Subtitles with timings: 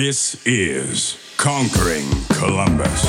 [0.00, 3.02] This is Conquering Columbus.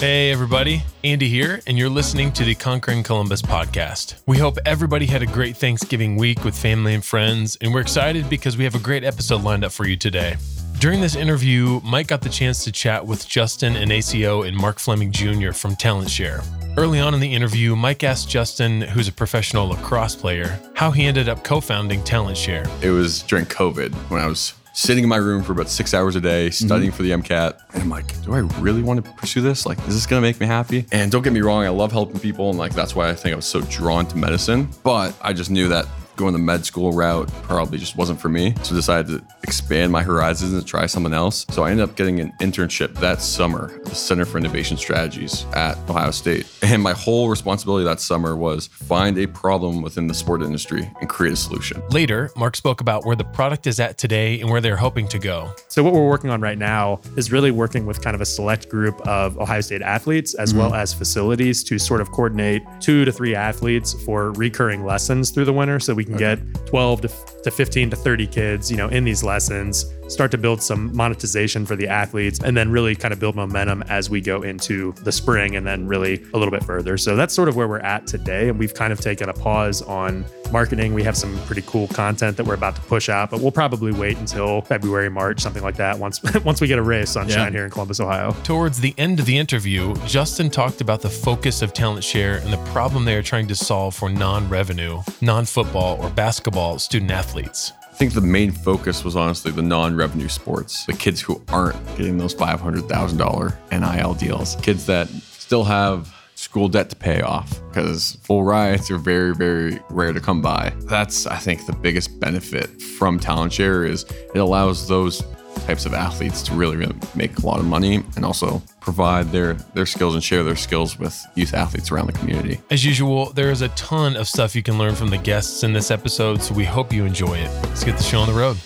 [0.00, 0.82] Hey, everybody.
[1.04, 4.16] Andy here, and you're listening to the Conquering Columbus podcast.
[4.26, 8.28] We hope everybody had a great Thanksgiving week with family and friends, and we're excited
[8.28, 10.34] because we have a great episode lined up for you today.
[10.80, 15.12] During this interview, Mike got the chance to chat with Justin Inacio and Mark Fleming
[15.12, 15.52] Jr.
[15.52, 16.40] from Talent Share.
[16.76, 21.04] Early on in the interview, Mike asked Justin, who's a professional lacrosse player, how he
[21.04, 22.64] ended up co founding Talent Share.
[22.82, 26.14] It was during COVID when I was sitting in my room for about six hours
[26.14, 26.66] a day mm-hmm.
[26.66, 27.60] studying for the MCAT.
[27.74, 29.66] And I'm like, do I really want to pursue this?
[29.66, 30.86] Like, is this going to make me happy?
[30.92, 32.50] And don't get me wrong, I love helping people.
[32.50, 34.68] And like, that's why I think I was so drawn to medicine.
[34.84, 35.86] But I just knew that
[36.18, 38.54] going the med school route probably just wasn't for me.
[38.62, 41.46] So decided to expand my horizons and try something else.
[41.50, 45.46] So I ended up getting an internship that summer at the Center for Innovation Strategies
[45.54, 46.46] at Ohio State.
[46.62, 51.08] And my whole responsibility that summer was find a problem within the sport industry and
[51.08, 51.82] create a solution.
[51.88, 55.18] Later, Mark spoke about where the product is at today and where they're hoping to
[55.18, 55.50] go.
[55.68, 58.68] So what we're working on right now is really working with kind of a select
[58.68, 60.80] group of Ohio State athletes as well mm-hmm.
[60.80, 65.52] as facilities to sort of coordinate two to three athletes for recurring lessons through the
[65.52, 67.08] winter so we can get 12 to,
[67.44, 71.66] to 15 to 30 kids, you know, in these lessons, start to build some monetization
[71.66, 75.12] for the athletes and then really kind of build momentum as we go into the
[75.12, 76.96] spring and then really a little bit further.
[76.98, 79.82] So that's sort of where we're at today and we've kind of taken a pause
[79.82, 80.94] on marketing.
[80.94, 83.92] We have some pretty cool content that we're about to push out, but we'll probably
[83.92, 87.52] wait until February, March, something like that once once we get a ray of sunshine
[87.52, 88.32] here in Columbus, Ohio.
[88.44, 92.52] Towards the end of the interview, Justin talked about the focus of Talent Share and
[92.52, 97.10] the problem they are trying to solve for non revenue, non football, or basketball student
[97.10, 97.72] athletes.
[97.98, 102.16] I think the main focus was honestly the non-revenue sports, the kids who aren't getting
[102.16, 107.22] those five hundred thousand dollar NIL deals, kids that still have school debt to pay
[107.22, 110.72] off because full rides are very very rare to come by.
[110.82, 115.20] That's I think the biggest benefit from Talent Share is it allows those
[115.66, 119.54] types of athletes to really really make a lot of money and also provide their
[119.74, 122.60] their skills and share their skills with youth athletes around the community.
[122.70, 125.72] As usual, there is a ton of stuff you can learn from the guests in
[125.72, 127.48] this episode, so we hope you enjoy it.
[127.64, 128.56] Let's get the show on the road.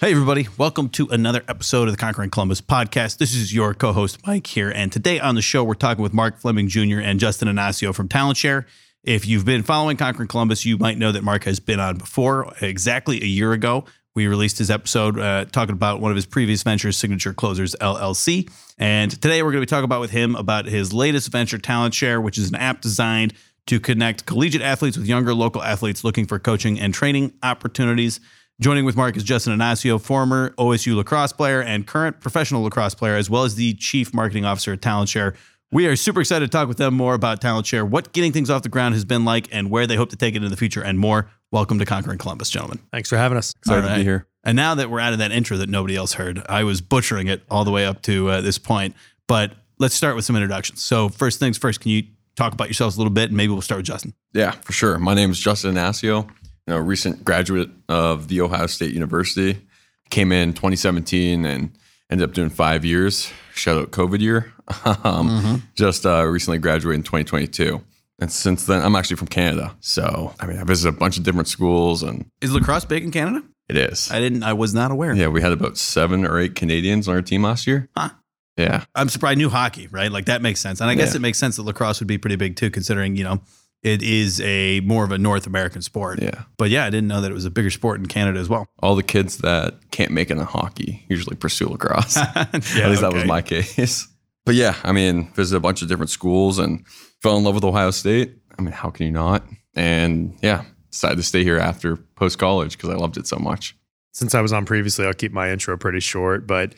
[0.00, 0.48] Hey, everybody.
[0.58, 3.18] Welcome to another episode of the Conquering Columbus podcast.
[3.18, 4.68] This is your co host, Mike, here.
[4.68, 6.98] And today on the show, we're talking with Mark Fleming Jr.
[6.98, 8.66] and Justin Inacio from Talent Share.
[9.04, 12.52] If you've been following Conquering Columbus, you might know that Mark has been on before.
[12.60, 16.62] Exactly a year ago, we released his episode uh, talking about one of his previous
[16.62, 18.50] ventures, Signature Closers LLC.
[18.78, 21.94] And today, we're going to be talking about with him about his latest venture, Talent
[21.94, 23.32] Share, which is an app designed
[23.66, 28.20] to connect collegiate athletes with younger local athletes looking for coaching and training opportunities.
[28.60, 33.16] Joining with Mark is Justin Inacio, former OSU lacrosse player and current professional lacrosse player,
[33.16, 35.34] as well as the chief marketing officer at Talent Share.
[35.72, 38.50] We are super excited to talk with them more about Talent Share, what getting things
[38.50, 40.56] off the ground has been like, and where they hope to take it in the
[40.56, 41.30] future, and more.
[41.50, 42.78] Welcome to Conquering Columbus, gentlemen.
[42.90, 43.54] Thanks for having us.
[43.56, 44.26] Excited All to be here.
[44.44, 47.28] And now that we're out of that intro that nobody else heard, I was butchering
[47.28, 48.94] it all the way up to uh, this point.
[49.26, 50.84] But let's start with some introductions.
[50.84, 52.02] So, first things first, can you
[52.36, 53.30] talk about yourselves a little bit?
[53.30, 54.12] And maybe we'll start with Justin.
[54.34, 54.98] Yeah, for sure.
[54.98, 56.34] My name is Justin Inacio, you
[56.66, 59.66] know, recent graduate of the Ohio State University.
[60.10, 61.72] Came in 2017 and
[62.10, 63.32] ended up doing five years.
[63.54, 64.51] Shout out COVID year.
[65.04, 67.80] um, Just uh, recently graduated in 2022.
[68.20, 69.74] And since then, I'm actually from Canada.
[69.80, 73.10] So, I mean, I visited a bunch of different schools and Is lacrosse big in
[73.10, 73.42] Canada?
[73.68, 74.10] it is.
[74.10, 75.14] I didn't, I was not aware.
[75.14, 77.88] Yeah, we had about seven or eight Canadians on our team last year.
[77.96, 78.10] Huh.
[78.56, 78.84] Yeah.
[78.94, 80.12] I'm surprised I knew hockey, right?
[80.12, 80.80] Like that makes sense.
[80.80, 81.16] And I guess Yeah.
[81.16, 83.40] it makes sense that lacrosse would be pretty big too, considering, you know,
[83.82, 86.20] it is a more of a North American sport.
[86.22, 86.42] Yeah.
[86.58, 88.66] But yeah, I didn't know that it was a bigger sport in Canada as well.
[88.80, 92.16] All the kids that can't make it in hockey usually pursue lacrosse.
[92.36, 94.06] At least that was my case.
[94.44, 96.86] But yeah, I mean, visited a bunch of different schools and
[97.20, 98.34] fell in love with Ohio State.
[98.58, 99.44] I mean, how can you not?
[99.74, 103.76] And yeah, decided to stay here after post college because I loved it so much.
[104.12, 106.74] since I was on previously, I'll keep my intro pretty short, but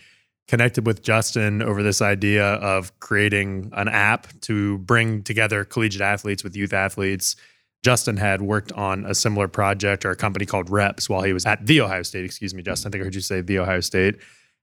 [0.47, 6.45] connected with Justin over this idea of creating an app to bring together collegiate athletes
[6.45, 7.35] with youth athletes.
[7.83, 11.45] Justin had worked on a similar project or a company called Reps while he was
[11.45, 12.25] at the Ohio State.
[12.25, 12.89] Excuse me, Justin.
[12.89, 14.17] I think I heard you say the Ohio State.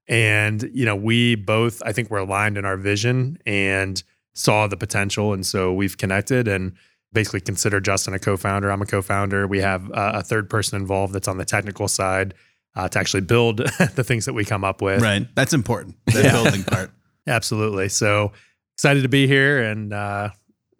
[0.08, 4.02] And, you know, we both, I think, were aligned in our vision and
[4.34, 5.34] saw the potential.
[5.34, 6.74] And so we've connected and
[7.14, 8.72] basically consider Justin a co founder.
[8.72, 9.48] I'm a co founder.
[9.48, 12.34] We have uh, a third person involved that's on the technical side
[12.76, 13.58] uh, to actually build
[13.96, 15.02] the things that we come up with.
[15.02, 15.28] Right.
[15.36, 15.96] That's important.
[16.08, 16.32] The Yeah.
[16.32, 16.92] building part.
[17.28, 17.90] Absolutely.
[17.90, 18.32] So
[18.74, 20.30] excited to be here and uh,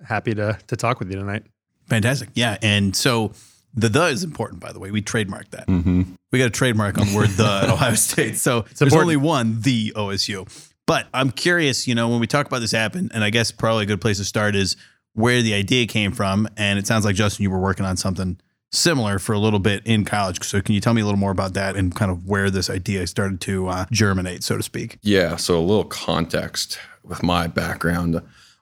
[0.06, 1.44] happy to to talk with you tonight.
[1.88, 2.30] Fantastic.
[2.34, 2.58] Yeah.
[2.62, 3.34] And so
[3.74, 4.92] the the is important, by the way.
[4.92, 5.68] We trademarked that.
[5.68, 6.04] Mm-hmm.
[6.32, 8.38] We got a trademark on the word the at Ohio State.
[8.38, 9.02] So there's important.
[9.02, 10.48] only one, the OSU.
[10.86, 13.52] But I'm curious, you know, when we talk about this app, and, and I guess
[13.52, 14.76] probably a good place to start is
[15.14, 16.48] where the idea came from.
[16.58, 18.40] And it sounds like, Justin, you were working on something
[18.72, 20.44] similar for a little bit in college.
[20.44, 22.70] So can you tell me a little more about that and kind of where this
[22.70, 24.98] idea started to uh, germinate, so to speak?
[25.02, 25.36] Yeah.
[25.36, 28.22] So a little context with my background.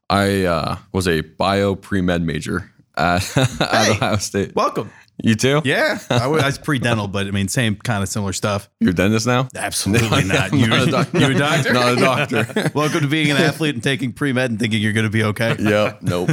[0.09, 3.92] I uh, was a bio pre med major at, Hey.
[3.92, 4.56] Ohio State.
[4.56, 4.92] Welcome.
[5.22, 5.62] You too?
[5.66, 8.69] Yeah, I was, I was pre-dental, but I mean, same kind of similar stuff.
[8.80, 9.50] You're a dentist now?
[9.54, 10.54] Absolutely not.
[10.54, 11.74] I'm You, not a doc- you a doctor?
[11.74, 12.72] Not a doctor.
[12.74, 15.57] Welcome to being an athlete and taking pre-med and thinking you're going to be okay.
[15.60, 16.30] yeah, nope.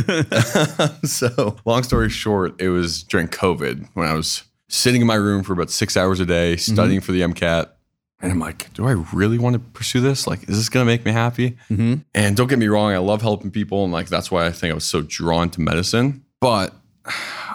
[1.05, 5.43] so, long story short, it was during COVID when I was sitting in my room
[5.43, 7.69] for about six hours a day studying for the MCAT.
[8.23, 10.27] And I'm like, do I really want to pursue this?
[10.27, 11.59] Like, is this going to make me happy?
[11.71, 12.05] Mhm.
[12.15, 13.85] And don't get me wrong, I love helping people.
[13.85, 16.23] And like, that's why I think I was so drawn to medicine.
[16.47, 16.75] But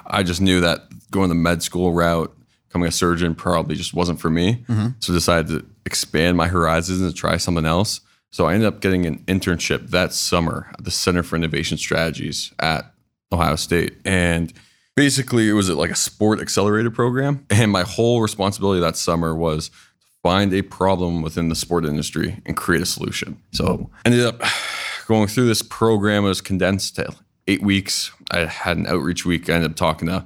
[0.05, 2.35] I just knew that going the med school route,
[2.67, 4.65] becoming a surgeon probably just wasn't for me.
[4.67, 4.87] Mm-hmm.
[4.99, 8.01] So decided to expand my horizons and try something else.
[8.31, 12.51] So I ended up getting an internship that summer at the Center for Innovation Strategies
[12.59, 12.93] at
[13.31, 13.95] Ohio State.
[14.03, 14.51] And
[14.97, 17.45] basically it was like a sport accelerator program.
[17.49, 22.41] And my whole responsibility that summer was to find a problem within the sport industry
[22.45, 23.41] and create a solution.
[23.53, 24.41] So ended up
[25.07, 26.25] going through this program.
[26.25, 27.15] It was condensed to
[27.47, 28.11] eight weeks.
[28.31, 29.49] I had an outreach week.
[29.49, 30.25] I ended up talking to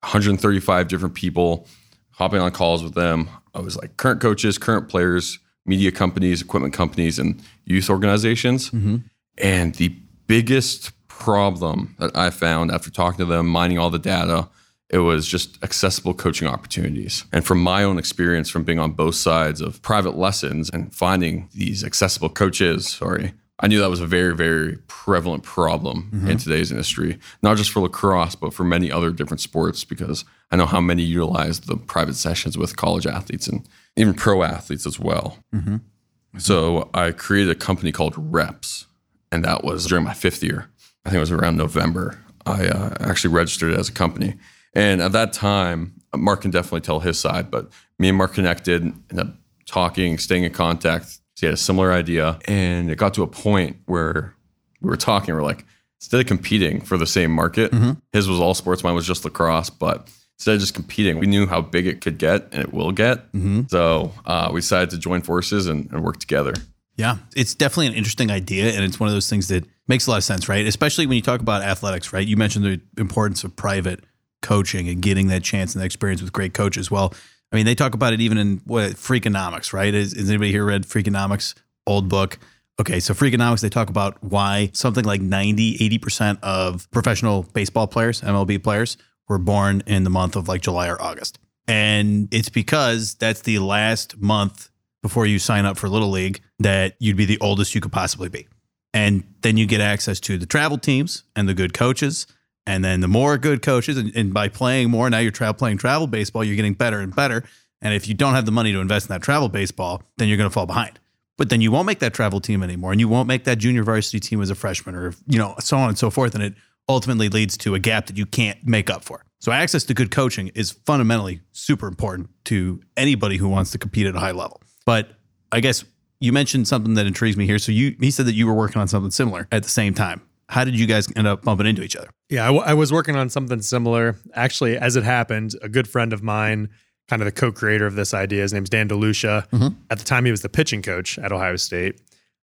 [0.00, 1.66] 135 different people,
[2.10, 3.28] hopping on calls with them.
[3.54, 8.70] I was like current coaches, current players, media companies, equipment companies, and youth organizations.
[8.70, 8.96] Mm-hmm.
[9.38, 9.94] And the
[10.26, 14.48] biggest problem that I found after talking to them, mining all the data,
[14.90, 17.24] it was just accessible coaching opportunities.
[17.32, 21.48] And from my own experience from being on both sides of private lessons and finding
[21.52, 26.36] these accessible coaches, sorry, I knew that was a very, very prevalent problem in mm-hmm.
[26.36, 30.66] today's industry, not just for lacrosse, but for many other different sports, because I know
[30.66, 35.38] how many utilize the private sessions with college athletes and even pro athletes as well.
[35.52, 35.74] Mm-hmm.
[35.74, 36.38] Mm-hmm.
[36.38, 38.86] So I created a company called Reps,
[39.32, 40.70] and that was during my fifth year.
[41.04, 42.18] I think it was around November.
[42.46, 44.36] I uh, actually registered it as a company,
[44.74, 47.50] and at that time, Mark can definitely tell his side.
[47.50, 49.34] But me and Mark connected, ended up
[49.66, 51.18] talking, staying in contact.
[51.40, 54.34] He had a similar idea, and it got to a point where
[54.80, 55.34] we were talking.
[55.34, 55.64] We're like,
[56.00, 57.72] instead of competing for the same market,
[58.12, 60.08] his was all sports, mine was just lacrosse, but.
[60.38, 63.24] Instead of just competing, we knew how big it could get and it will get.
[63.70, 66.54] So uh, we decided to join forces and, and work together.
[66.94, 70.10] Yeah, it's definitely an interesting idea, and it's one of those things that makes a
[70.10, 70.64] lot of sense, right?
[70.64, 72.24] Especially when you talk about athletics, right?
[72.24, 74.04] You mentioned the importance of private
[74.40, 76.88] coaching and getting that chance and that experience with great coaches.
[76.88, 77.14] Well,
[77.52, 79.94] I mean, they talk about it even in what Freakonomics, right?
[79.94, 81.54] Is, is anybody here read Freakonomics?
[81.86, 82.38] Old book.
[82.80, 88.20] Okay, so Freakonomics, they talk about why something like 90, 80% of professional baseball players,
[88.20, 88.96] MLB players,
[89.28, 91.38] were born in the month of like July or August.
[91.66, 94.70] And it's because that's the last month
[95.02, 98.28] before you sign up for Little League that you'd be the oldest you could possibly
[98.28, 98.46] be.
[98.94, 102.26] And then you get access to the travel teams and the good coaches.
[102.68, 105.78] And then the more good coaches, and, and by playing more, now you're tra- playing
[105.78, 107.42] travel baseball, you're getting better and better.
[107.80, 110.36] And if you don't have the money to invest in that travel baseball, then you're
[110.36, 111.00] going to fall behind.
[111.38, 113.84] But then you won't make that travel team anymore, and you won't make that junior
[113.84, 116.34] varsity team as a freshman, or you know, so on and so forth.
[116.34, 116.54] And it
[116.90, 119.24] ultimately leads to a gap that you can't make up for.
[119.38, 124.06] So access to good coaching is fundamentally super important to anybody who wants to compete
[124.06, 124.60] at a high level.
[124.84, 125.08] But
[125.52, 125.86] I guess
[126.20, 127.58] you mentioned something that intrigues me here.
[127.58, 130.20] So you he said that you were working on something similar at the same time.
[130.48, 132.08] How did you guys end up bumping into each other?
[132.30, 134.16] Yeah, I, w- I was working on something similar.
[134.34, 136.68] Actually, as it happened, a good friend of mine,
[137.08, 139.74] kind of the co-creator of this idea, his name's Dan DeLucia.
[139.90, 142.00] At the time, he was the pitching coach at Ohio State.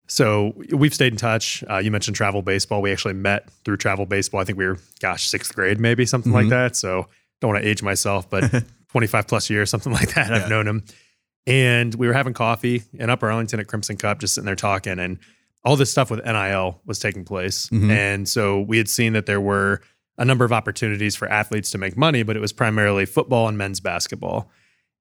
[0.08, 1.64] So we've stayed in touch.
[1.68, 2.82] Uh, you mentioned travel baseball.
[2.84, 4.40] We actually met through travel baseball.
[4.40, 6.76] I think we were, gosh, sixth grade, maybe something like that.
[6.76, 7.08] So
[7.42, 8.44] don't want to age myself, but
[8.90, 10.32] 25 plus years, something like that.
[10.32, 10.84] I've known him.
[11.48, 15.00] And we were having coffee in Upper Arlington at Crimson Cup, just sitting there talking.
[15.00, 15.18] And
[15.66, 17.70] all this stuff with NIL was taking place.
[17.92, 19.82] And so we had seen that there were
[20.18, 23.58] a number of opportunities for athletes to make money, but it was primarily football and
[23.58, 24.50] men's basketball.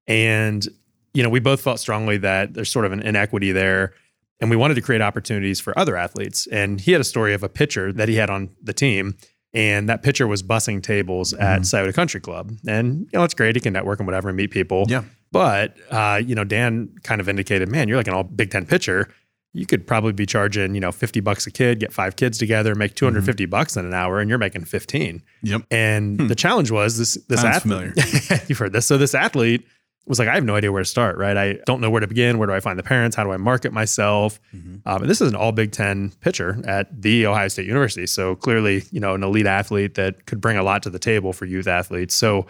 [0.07, 0.67] And,
[1.13, 3.93] you know, we both felt strongly that there's sort of an inequity there.
[4.41, 6.47] And we wanted to create opportunities for other athletes.
[6.47, 9.15] And he had a story of a pitcher that he had on the team.
[9.53, 12.51] And that pitcher was bussing tables at Scioto Country Club.
[12.67, 13.55] And, you know, it's great.
[13.55, 14.85] He can network and whatever and meet people.
[14.89, 15.03] Yeah.
[15.31, 18.65] But, uh, you know, Dan kind of indicated, man, you're like an all Big Ten
[18.65, 19.07] pitcher.
[19.55, 22.75] You could probably be charging, you know, 50 bucks a kid, get five kids together,
[22.75, 23.49] make 250 mm-hmm.
[23.49, 25.23] bucks in an hour, and you're making 15.
[25.43, 25.61] Yep.
[25.71, 26.27] And hmm.
[26.27, 28.49] the challenge was this this Sounds athlete.
[28.49, 28.85] You've heard this.
[28.85, 29.65] So this athlete
[30.07, 31.35] was like, I have no idea where to start, right?
[31.35, 32.37] I don't know where to begin.
[32.37, 33.15] Where do I find the parents?
[33.15, 34.39] How do I market myself?
[34.53, 34.87] Mm-hmm.
[34.87, 38.05] Um, and this is an all Big Ten pitcher at the Ohio State University.
[38.05, 41.33] So clearly, you know, an elite athlete that could bring a lot to the table
[41.33, 42.13] for youth athletes.
[42.13, 42.45] So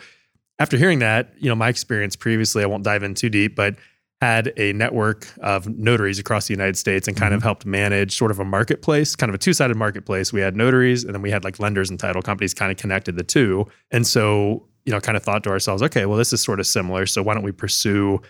[0.60, 3.76] after hearing that, you know, my experience previously, I won't dive in too deep, but
[4.22, 8.32] had a network of notaries across the United States and kind of helped manage sort
[8.32, 10.32] of a marketplace, kind of a two sided marketplace.
[10.32, 13.18] We had notaries and then we had like lenders and title companies kind of connected
[13.18, 13.68] the two.
[13.92, 16.68] And so you know, kind of thought to ourselves, okay, well, this is sort of
[16.68, 17.08] similar.
[17.08, 18.22] So why don't we pursue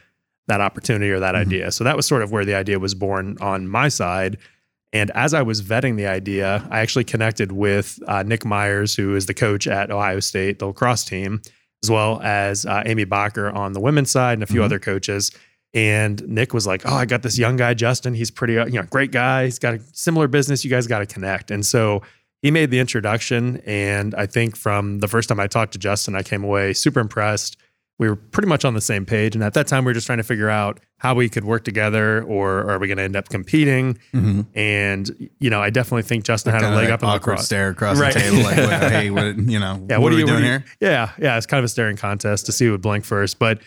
[0.48, 1.39] that opportunity or that Mhm.
[1.39, 1.72] idea?
[1.72, 4.38] So that was sort of where the idea was born on my side.
[4.94, 9.15] And as I was vetting the idea, I actually connected with uh, Nick Myers, who
[9.18, 11.42] is the coach at Ohio State, the lacrosse team,
[11.84, 14.65] as well as uh, Amy Bokker on the women's side and a few Mhm.
[14.65, 15.32] other coaches.
[15.75, 18.15] And Nick was like, "Oh, I got this young guy, Justin.
[18.15, 19.44] He's pretty, uh, you know, great guy.
[19.46, 20.63] He's got a similar business.
[20.63, 22.01] You guys got to connect." And so
[22.41, 26.15] he made the introduction, and I think from the first time I talked to Justin,
[26.15, 27.58] I came away super impressed.
[27.98, 30.05] We were pretty much on the same page, and at that time, we were just
[30.05, 33.15] trying to figure out how we could work together, or are we going to end
[33.15, 33.98] up competing?
[34.13, 34.41] Mm-hmm.
[34.58, 37.46] And you know, I definitely think Justin had a leg up in awkward lacrosse.
[37.46, 38.13] stare across Right.
[38.13, 38.44] the table.
[38.44, 38.55] Like,
[38.91, 40.65] hey, what, you know, Yeah, what, are we you- doing you- here?
[40.79, 43.39] Yeah, yeah, it's kind of a staring contest to see who would blink first.
[43.39, 43.60] But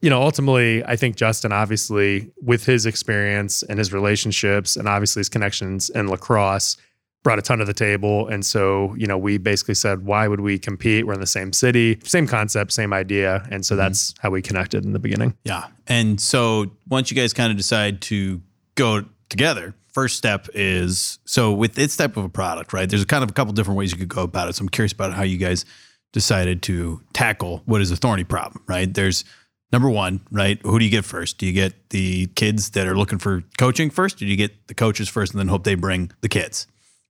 [0.00, 5.20] you know, ultimately, I think Justin, obviously, with his experience and his relationships, and obviously
[5.20, 6.76] his connections in lacrosse,
[7.22, 8.28] brought a ton to the table.
[8.28, 11.06] And so, you know, we basically said, why would we compete?
[11.06, 13.82] We're in the same city, same concept, same idea, and so mm-hmm.
[13.82, 15.34] that's how we connected in the beginning.
[15.44, 15.68] Yeah.
[15.86, 18.42] And so once you guys kind of decide to
[18.74, 22.90] go together, first step is so with this type of a product, right?
[22.90, 24.56] There's kind of a couple different ways you could go about it.
[24.56, 25.64] So I'm curious about how you guys
[26.12, 28.92] decided to tackle what is a thorny problem, right?
[28.92, 29.24] There's
[29.74, 30.60] number one, right?
[30.62, 31.36] Who do you get first?
[31.38, 34.16] Do you get the kids that are looking for coaching first?
[34.16, 36.68] Or do you get the coaches first and then hope they bring the kids?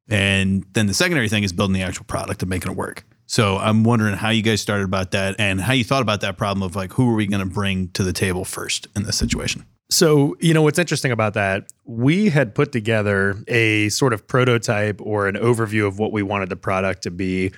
[0.08, 3.04] And then the secondary thing is building the actual product and making it work.
[3.26, 6.38] So I'm wondering how you guys started about that and how you thought about that
[6.38, 9.18] problem of like who are we going to bring to the table first in this
[9.18, 9.66] situation?
[9.90, 15.02] So, you know, what's interesting about that, we had put together a sort of prototype
[15.02, 17.52] or an overview of what we wanted the product to be.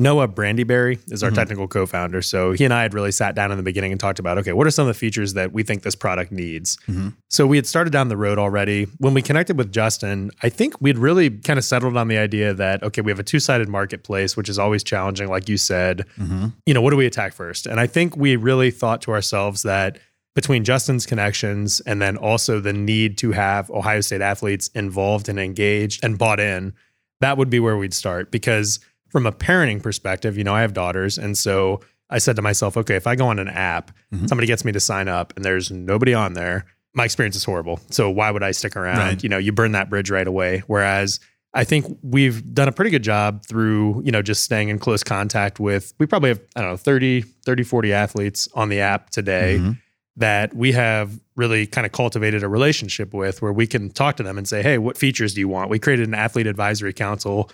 [0.00, 1.34] Noah Brandyberry is our Mhm.
[1.34, 2.22] technical co founder.
[2.22, 4.52] So, he and I had really sat down in the beginning and talked about okay,
[4.54, 6.78] what are some of the features that we think this product needs?
[6.88, 7.12] Mhm.
[7.28, 8.86] So, we had started down the road already.
[8.98, 12.54] When we connected with Justin, I think we'd really kind of settled on the idea
[12.54, 16.06] that, okay, we have a two sided marketplace, which is always challenging, like you said
[16.18, 16.46] Mm-hmm.
[16.64, 17.66] you know, what do we attack first?
[17.66, 19.98] And I think we really thought to ourselves that
[20.34, 25.38] between Justin's connections and then also the need to have Ohio State athletes involved and
[25.38, 26.72] engaged and bought in,
[27.20, 28.30] that would be where we'd start.
[28.30, 28.78] Because
[29.10, 31.18] from a parenting perspective, you know, I have daughters.
[31.18, 34.28] And so I said to myself, okay, if I go on an app, Mhm.
[34.28, 36.64] somebody gets me to sign up and there's nobody on there,
[36.94, 37.80] my experience is horrible.
[37.90, 38.98] So why would I stick around?
[38.98, 39.22] Right.
[39.22, 40.62] You know, you burn that bridge right away.
[40.66, 41.20] Whereas
[41.54, 45.02] I think we've done a pretty good job through, you know, just staying in close
[45.02, 49.10] contact with, we probably have, I don't know, 30, 30, 40 athletes on the app
[49.10, 49.78] today Mhm.
[50.16, 54.22] that we have really kind of cultivated a relationship with where we can talk to
[54.22, 55.70] them and say, hey, what features do you want?
[55.70, 57.50] We created an athlete advisory council.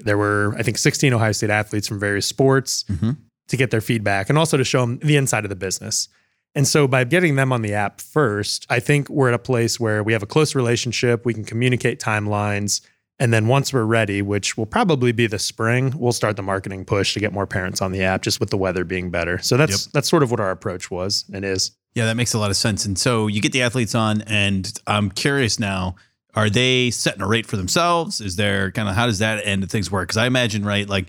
[0.00, 3.16] There were, I think, 16 Ohio State athletes from various sports Mhm.
[3.48, 6.08] to get their feedback and also to show them the inside of the business.
[6.54, 9.78] And so by getting them on the app first, I think we're at a place
[9.78, 12.80] where we have a close relationship, we can communicate timelines.
[13.20, 16.84] And then once we're ready, which will probably be the spring, we'll start the marketing
[16.84, 19.38] push to get more parents on the app just with the weather being better.
[19.42, 21.72] So that's that's sort of what our approach was and is.
[21.94, 22.84] Yeah, that makes a lot of sense.
[22.86, 25.96] And so you get the athletes on, and I'm curious now.
[26.38, 28.20] Are they setting a rate for themselves?
[28.20, 30.06] Is there kind of how does that end of things work?
[30.06, 31.08] Because I imagine, right, like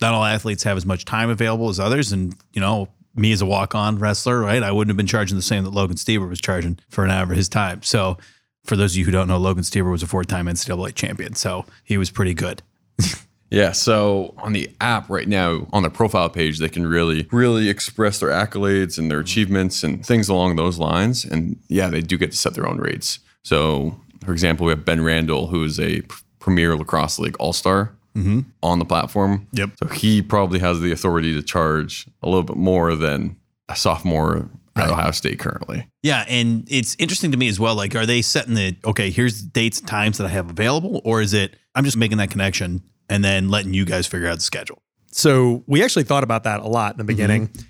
[0.00, 2.12] not all athletes have as much time available as others.
[2.12, 5.36] And, you know, me as a walk on wrestler, right, I wouldn't have been charging
[5.36, 7.82] the same that Logan Stieber was charging for an hour of his time.
[7.82, 8.16] So
[8.64, 11.34] for those of you who don't know, Logan Stieber was a four time NCAA champion.
[11.34, 12.62] So he was pretty good.
[13.52, 17.68] Yeah, so on the app right now, on their profile page, they can really, really
[17.68, 21.24] express their accolades and their achievements and things along those lines.
[21.24, 23.18] And yeah, they do get to set their own rates.
[23.42, 26.02] So, for example, we have Ben Randall, who is a
[26.38, 28.40] Premier Lacrosse League All Star Mm-hmm.
[28.64, 29.46] on the platform.
[29.52, 29.70] Yep.
[29.78, 33.36] So he probably has the authority to charge a little bit more than
[33.68, 34.84] a sophomore Right.
[34.86, 35.86] at Ohio State currently.
[36.02, 37.74] Yeah, and it's interesting to me as well.
[37.76, 39.10] Like, are they setting the okay?
[39.10, 42.18] Here's the dates and times that I have available, or is it I'm just making
[42.18, 44.82] that connection and then letting you guys figure out the schedule?
[45.12, 47.48] So we actually thought about that a lot in the beginning.
[47.48, 47.66] Mm-hmm.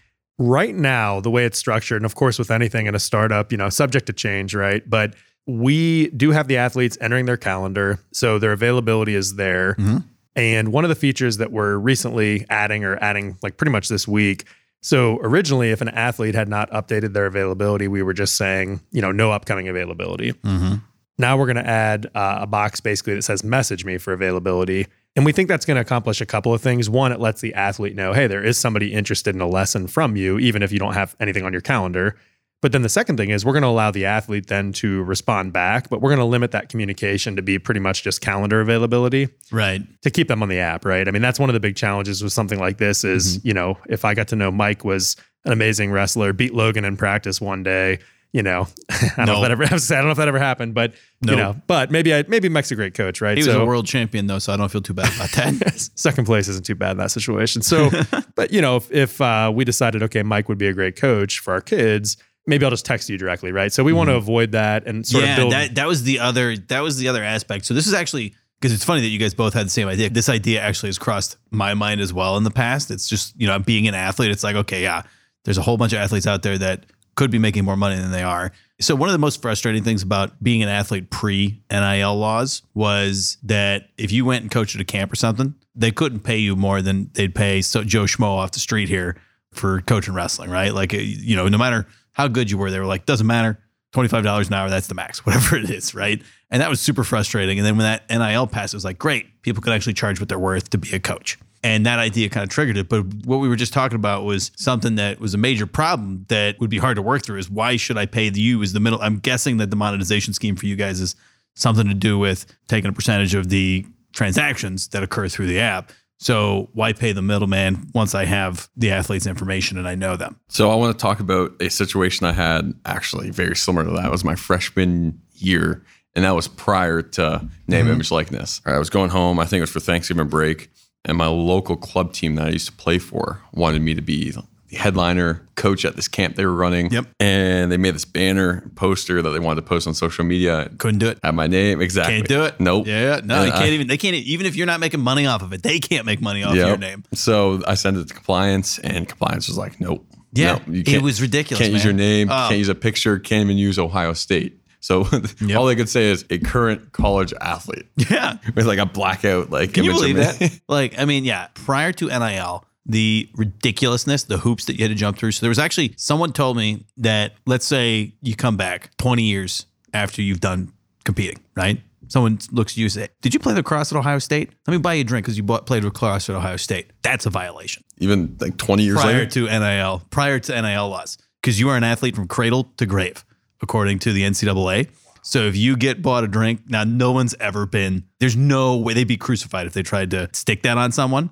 [0.47, 3.59] Right now, the way it's structured, and of course, with anything in a startup, you
[3.59, 4.89] know, subject to change, right?
[4.89, 5.15] But
[5.59, 7.99] we do have the athletes entering their calendar.
[8.13, 9.75] So their availability is there.
[9.75, 10.05] Mhm.
[10.37, 14.07] And one of the features that we're recently adding or adding like pretty much this
[14.07, 14.45] week.
[14.81, 19.03] So originally, if an athlete had not updated their availability, we were just saying, you
[19.03, 20.33] know, no upcoming availability.
[20.33, 20.77] Mm-hmm.
[21.19, 24.87] Now we're going to add uh, a box basically that says message me for availability.
[25.17, 26.89] And we think that's going to accomplish a couple of things.
[26.89, 30.17] One, it lets the athlete know, hey, there is somebody interested in a lesson from
[30.17, 32.17] you, even if you don't have anything on your calendar.
[32.63, 35.53] But then the second thing is we're going to allow the athlete then to respond
[35.55, 39.29] back, but we're going to limit that communication to be pretty much just calendar availability
[39.51, 39.81] Right.
[40.03, 41.09] to keep them on the app, right?
[41.09, 43.79] I mean, that's one of the big challenges with something like this is, you know,
[43.89, 47.63] if I got to know Mike was an amazing wrestler, beat Logan in practice one
[47.63, 47.99] day,
[48.33, 49.65] you know, I don't know if that ever.
[49.65, 51.33] I don't know if that ever happened, but No.
[51.33, 53.37] you know, but maybe I maybe Mike's a great coach, right?
[53.39, 55.89] He was So- a world champion though, so I don't feel too bad about that.
[55.97, 57.63] second place isn't too bad in that situation.
[57.63, 57.91] So,
[58.37, 61.39] but you know, if, if uh, we decided, okay, Mike would be a great coach
[61.41, 62.19] for our kids,
[62.51, 63.73] maybe I'll just text you directly, right?
[63.73, 65.27] So we want to avoid that and sort Mm-hmm.
[65.29, 65.53] yeah, of build.
[65.53, 67.65] that that was the other that was the other aspect.
[67.65, 70.11] So this is actually because it's funny that you guys both had the same idea.
[70.11, 72.91] This idea actually has crossed my mind as well in the past.
[72.91, 74.31] It's just you know being an athlete.
[74.31, 75.03] It's like okay, yeah,
[75.45, 78.13] there's a whole bunch of athletes out there that could be making more money than
[78.13, 78.53] they are.
[78.81, 83.37] So one of the most frustrating things about being an athlete pre NIL laws was
[83.43, 86.57] that if you went and coached at a camp or something, they couldn't pay you
[86.57, 89.17] more than they'd pay so Joe Schmo off the street here
[89.53, 90.73] for coaching wrestling, right?
[90.73, 91.87] Like you know, no matter
[92.21, 93.59] how good you were, they were like, doesn't matter.
[93.95, 96.23] $25 an hour, that's the max, whatever it is, right?
[96.51, 97.59] And that was super frustrating.
[97.59, 100.29] And then when that NIL passed, it was like, great, people could actually charge what
[100.29, 101.39] they're worth to be a coach.
[101.63, 102.89] And that idea kind of triggered it.
[102.89, 106.59] But what we were just talking about was something that was a major problem that
[106.61, 109.01] would be hard to work through is why should I pay you as the middle?
[109.01, 111.17] I'm guessing that the monetization scheme for you guys is
[111.55, 115.93] something to do with taking a percentage of the transactions that occur through the app.
[116.21, 120.39] So why pay the middleman once I have the athlete's information and I know them?
[120.49, 124.05] So I want to talk about a situation I had actually very similar to that.
[124.05, 125.83] It was my freshman year,
[126.15, 127.95] and that was prior to name, mm-hmm.
[127.95, 128.61] image, likeness.
[128.67, 129.39] I was going home.
[129.39, 130.71] I think it was for Thanksgiving break,
[131.07, 134.31] and my local club team that I used to play for wanted me to be
[134.71, 136.91] the headliner coach at this camp they were running.
[136.91, 137.07] Yep.
[137.19, 140.71] And they made this banner poster that they wanted to post on social media.
[140.79, 141.19] Couldn't do it.
[141.23, 142.17] Had my name exactly.
[142.17, 142.61] Can't do it.
[142.61, 142.87] Nope.
[142.87, 143.87] Yeah, no, they can't I- even.
[143.89, 145.63] They can't even if you're not making money off of it.
[145.63, 147.05] They can't make money off your name.
[147.15, 151.21] So I sent it to compliance, and compliance was like, "Nope, Yeah, no, it was
[151.21, 152.29] ridiculous, Can't use your name.
[152.31, 152.47] Oh.
[152.49, 153.19] Can't use a picture.
[153.19, 155.05] Can't even use Ohio State." So
[155.57, 159.75] all they could say is a current college athlete Yeah, with like a blackout like.
[159.75, 160.59] can you believe that?
[160.69, 161.49] like, I mean, yeah.
[161.55, 165.33] Prior to NIL, the ridiculousness, the hoops that you had to jump through.
[165.33, 169.67] So there was actually someone told me that let's say you come back 20 years
[169.93, 170.73] after you've done
[171.05, 171.81] competing, right?
[172.09, 174.51] Someone looks at you and say, "Did you play lacrosse at Ohio State?
[174.67, 177.25] Let me buy you a drink because you bought, played lacrosse at Ohio State." That's
[177.25, 177.85] a violation.
[177.99, 179.31] Even like twenty years prior later.
[179.31, 183.25] to NIL, prior to NIL laws, because you are an athlete from cradle to grave,
[183.63, 184.89] according to the NCAA.
[185.23, 188.05] So if you get bought a drink, now no one's ever been.
[188.19, 191.31] There's no way they'd be crucified if they tried to stick that on someone.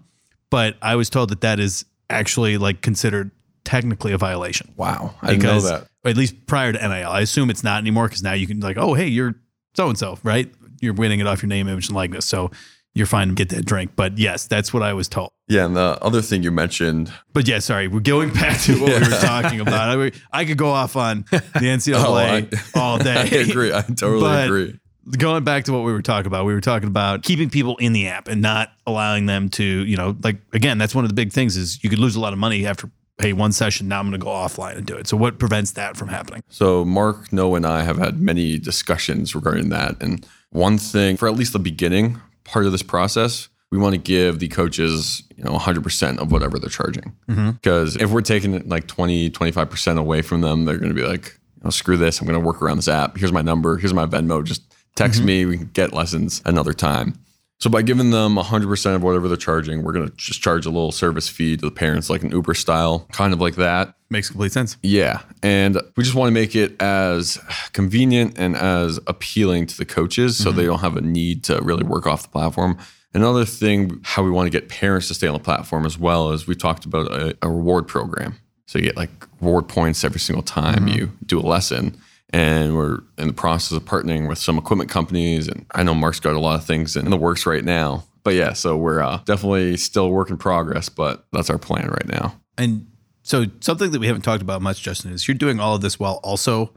[0.50, 3.30] But I was told that that is actually like considered
[3.64, 4.72] technically a violation.
[4.76, 5.88] wow, I didn't know that.
[6.04, 8.78] at least prior to NIL, I assume it's not anymore because now you can like,
[8.78, 9.34] oh hey, you're
[9.74, 10.52] so and so, right?
[10.80, 12.24] You're winning it off your name, image, and likeness.
[12.24, 12.50] So
[12.94, 13.92] you're fine to get that drink.
[13.96, 15.30] But yes, that's what I was told.
[15.46, 17.12] Yeah, and the other thing you mentioned.
[17.32, 19.98] But yeah, sorry, we're going back to what we were talking about.
[19.98, 23.14] I, I could go off on the NCAA oh, all day.
[23.16, 23.72] I agree.
[23.72, 24.80] I totally agree.
[25.16, 27.92] Going back to what we were talking about, we were talking about keeping people in
[27.92, 31.14] the app and not allowing them to, you know, like again, that's one of the
[31.14, 32.90] big things is you could lose a lot of money after
[33.21, 33.88] hey one session.
[33.88, 35.07] Now I'm going to go offline and do it.
[35.07, 36.42] So what prevents that from happening?
[36.49, 40.01] So Mark, Noah, and I have had many discussions regarding that.
[40.01, 43.99] And one thing, for at least the beginning part of this process, we want to
[43.99, 47.14] give the coaches, you know, 100% of whatever they're charging.
[47.29, 47.51] Mm-hmm.
[47.51, 51.38] Because if we're taking like 20, 25% away from them, they're going to be like,
[51.64, 52.21] oh, screw this.
[52.21, 53.18] I'm going to work around this app.
[53.18, 53.77] Here's my number.
[53.77, 54.42] Here's my Venmo.
[54.42, 54.62] Just
[54.98, 55.26] text mm-hmm.
[55.26, 55.46] me.
[55.46, 57.14] We can get lessons another time.
[57.61, 60.70] So by giving them 100% of whatever they're charging, we're going to just charge a
[60.70, 63.94] little service fee to the parents, like an Uber style, kind of like that.
[64.11, 64.76] Makes complete sense.
[64.82, 65.22] Yeah.
[65.42, 67.38] And we just want to make it as
[67.72, 70.58] convenient and as appealing to the coaches so mm-hmm.
[70.58, 72.78] they don't have a need to really work off the platform.
[73.12, 76.30] Another thing, how we want to get parents to stay on the platform as well
[76.30, 78.37] is we talked about a, a reward program.
[78.66, 80.98] So you get like reward points every single time mm-hmm.
[80.98, 82.00] you do a lesson.
[82.31, 85.49] And we're in the process of partnering with some equipment companies.
[85.49, 88.05] And I know Mark's got a lot of things in the works right now.
[88.23, 92.07] But yeah, so we're uh, definitely still work in progress, but that's our plan right
[92.09, 92.38] now.
[92.59, 92.87] And
[93.23, 95.99] so something that we haven't talked about much, Justin, is you're doing all of this
[95.99, 96.73] while also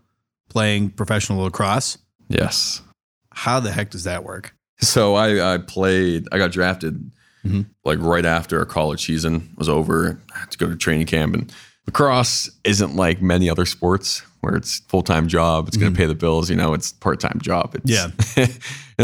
[0.49, 1.97] playing professional lacrosse.
[2.29, 2.81] Yes.
[3.33, 4.55] How the heck does that work?
[4.79, 7.11] So I, I played, I got drafted
[7.43, 7.65] Mhm.
[7.83, 10.19] like right after our college season was over.
[10.35, 11.33] I had to go to training camp.
[11.33, 11.51] And
[11.87, 15.67] lacrosse isn't like many other sports where it's full time job.
[15.67, 16.03] It's going to mm-hmm.
[16.03, 16.49] pay the bills.
[16.49, 17.75] You know, it's part time job.
[17.75, 18.11] It's, Yeah.
[18.35, 18.47] you're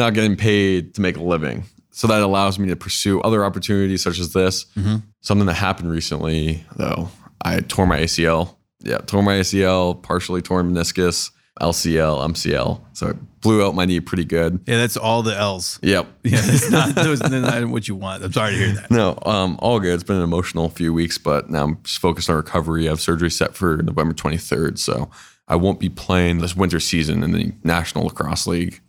[0.04, 1.64] not getting paid to make a living.
[1.92, 4.66] So that allows me to pursue other opportunities such as this.
[4.76, 4.98] Mm-hmm.
[5.22, 7.10] Something that happened recently, though,
[7.42, 8.56] I tore my ACL.
[8.82, 12.82] Yeah, tore my ACL, partially torn meniscus, LCL, MCL.
[12.94, 14.60] So it blew out my knee pretty good.
[14.66, 15.80] Yeah, that's all the L's.
[15.82, 16.08] Yep.
[16.24, 18.24] Yeah, that's not, that's not what you want.
[18.24, 18.92] I'm sorry to hear that.
[18.92, 19.94] No, um, all good.
[19.94, 22.88] It's been an emotional few weeks, but now I'm just focused on recovery.
[22.88, 25.10] I have surgery set for November 23rd, so
[25.48, 28.82] I won't be playing this winter season in the National Lacrosse League.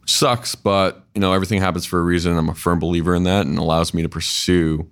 [0.00, 2.36] Which sucks, but you know everything happens for a reason.
[2.36, 4.88] I'm a firm believer in that, and allows me to pursue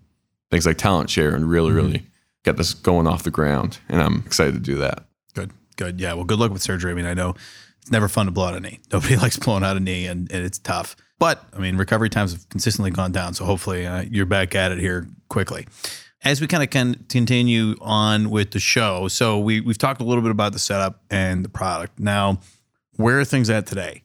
[0.51, 2.07] things like talent share and really, really
[2.45, 3.79] get this going off the ground.
[3.88, 5.05] And I'm excited to do that.
[5.77, 6.01] Good.
[6.01, 6.15] Yeah.
[6.15, 6.91] Well, good luck with surgery.
[6.91, 7.35] I mean, I know
[7.81, 8.81] it's never fun to blow out a knee.
[8.93, 10.97] Nobody likes blowing out a knee, and, and it's tough.
[11.19, 13.35] But I mean, recovery times have consistently gone down.
[13.35, 15.67] So hopefully uh, you're back at it here quickly.
[16.25, 20.05] As we kind of can continue on with the show, so we we've talked a
[20.05, 21.99] little bit about the setup and the product.
[21.99, 22.39] Now,
[22.97, 24.05] where are things at today?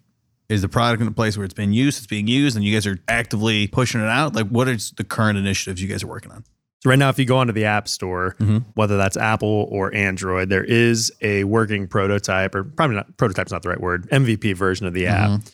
[0.50, 2.74] Is the product in a place where it's been used, it's being used, and you
[2.74, 4.34] guys are actively pushing it out?
[4.34, 6.44] Like, what is the current initiatives you guys are working on?
[6.82, 8.58] So right now, if you go onto the App Store, Mm-hmm.
[8.76, 13.63] whether that's Apple or Android, there is a working prototype, or probably not prototype's not
[13.63, 15.30] the right word, MVP version of the app.
[15.30, 15.48] Mm-hmm.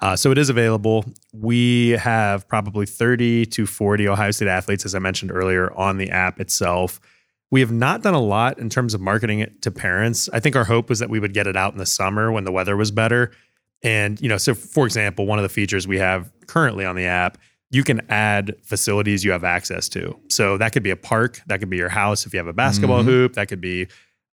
[0.00, 1.06] Uh, so it is available.
[1.32, 6.10] We have probably 30 to 40 Ohio State athletes, as I mentioned earlier, on the
[6.10, 7.00] app itself.
[7.50, 10.28] We have not done a lot in terms of marketing it to parents.
[10.34, 12.44] I think our hope was that we would get it out in the summer when
[12.44, 13.30] the weather was better.
[13.82, 17.06] And, you know, so for example, one of the features we have currently on the
[17.06, 17.38] app,
[17.70, 20.16] you can add facilities you have access to.
[20.28, 22.52] So that could be a park, that could be your house if you have a
[22.52, 23.08] basketball mm-hmm.
[23.08, 23.88] hoop, that could be,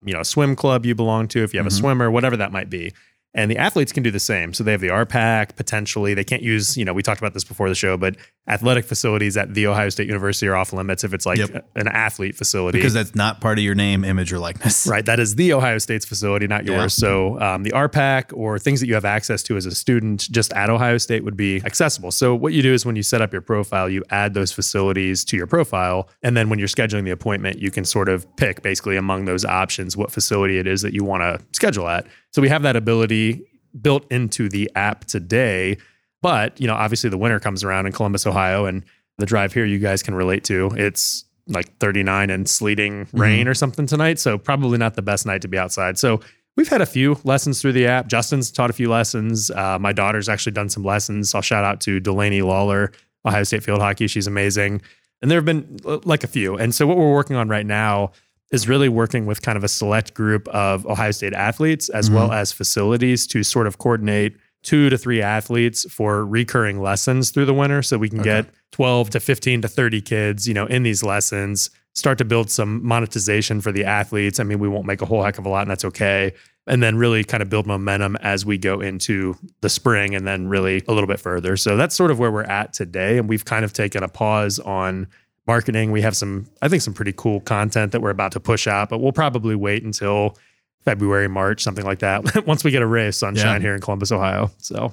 [0.04, 1.78] you know, a swim club you belong to if you have a mm-hmm.
[1.78, 2.92] swimmer, whatever that might be.
[3.34, 4.52] And the athletes can do the same.
[4.52, 6.12] So they have the RPAC potentially.
[6.12, 8.16] They can't use, you know, we talked about this before the show, but
[8.46, 11.66] athletic facilities at the Ohio State University are off limits if it's like Yep.
[11.76, 12.76] an athlete facility.
[12.78, 14.86] Because that's not part of your name, image, or likeness.
[14.92, 15.06] Right.
[15.06, 16.98] That is the Ohio State's facility, not yours.
[16.98, 17.08] Yeah.
[17.08, 20.52] So um, the RPAC or things that you have access to as a student just
[20.52, 22.10] at Ohio State would be accessible.
[22.10, 25.24] So what you do is when you set up your profile, you add those facilities
[25.26, 26.10] to your profile.
[26.22, 29.46] And then when you're scheduling the appointment, you can sort of pick basically among those
[29.46, 32.06] options what facility it is that you want to schedule at.
[32.32, 33.46] So we have that ability
[33.80, 35.78] built into the app today.
[36.20, 38.84] But, you know, obviously the winter comes around in Columbus, Ohio, and
[39.18, 40.70] the drive here you guys can relate to.
[40.76, 44.18] It's like 39 and sleeting rain or something tonight.
[44.18, 45.98] So probably not the best night to be outside.
[45.98, 46.20] So
[46.56, 48.06] we've had a few lessons through the app.
[48.06, 49.50] Justin's taught a few lessons.
[49.50, 51.34] Uh, my daughter's actually done some lessons.
[51.34, 52.92] I'll shout out to Delaney Lawler,
[53.26, 54.06] Ohio State field hockey.
[54.06, 54.80] She's amazing.
[55.20, 56.56] And there have been uh, like a few.
[56.56, 58.12] And so what we're working on right now
[58.52, 62.28] is really working with kind of a select group of Ohio State athletes as well
[62.28, 62.34] mm-hmm.
[62.34, 67.54] as facilities to sort of coordinate two to three athletes for recurring lessons through the
[67.54, 71.02] winter so we can get 12 to 15 to 30 kids, you know, in these
[71.02, 74.38] lessons, start to build some monetization for the athletes.
[74.38, 76.32] I mean, we won't make a whole heck of a lot and that's okay.
[76.66, 80.46] And then really kind of build momentum as we go into the spring and then
[80.46, 81.56] really a little bit further.
[81.56, 83.18] So that's sort of where we're at today.
[83.18, 85.08] And we've kind of taken a pause on
[85.46, 85.90] marketing.
[85.92, 88.88] We have some, I think, some pretty cool content that we're about to push out,
[88.88, 90.36] but we'll probably wait until
[90.84, 92.46] February, March, something like that.
[92.46, 93.66] Once we get a ray of sunshine Yeah.
[93.68, 94.50] here in Columbus, Ohio.
[94.58, 94.92] So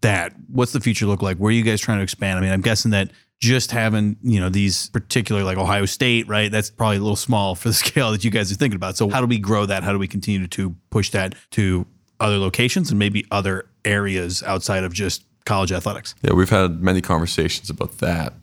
[0.00, 1.36] that, what's the future look like?
[1.38, 2.38] Where are you guys trying to expand?
[2.38, 3.10] I mean, I'm guessing that
[3.40, 6.52] just having, you know, these particular like Ohio State, right?
[6.52, 8.96] That's probably a little small for the scale that you guys are thinking about.
[8.96, 9.82] So how do we grow that?
[9.82, 11.86] How do we continue to push that to
[12.20, 16.14] other locations and maybe other areas outside of just college athletics?
[16.22, 18.34] Yeah, we've had many conversations about that.